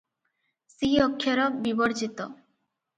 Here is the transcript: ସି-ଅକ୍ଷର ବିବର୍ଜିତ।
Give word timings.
ସି-ଅକ୍ଷର 0.77 1.47
ବିବର୍ଜିତ। 1.69 2.33